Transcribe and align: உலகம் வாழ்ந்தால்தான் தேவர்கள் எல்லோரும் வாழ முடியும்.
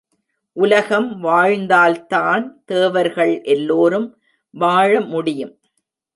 உலகம் 0.57 1.19
வாழ்ந்தால்தான் 1.23 2.63
தேவர்கள் 2.65 3.41
எல்லோரும் 3.41 4.17
வாழ 4.51 5.01
முடியும். 5.01 5.59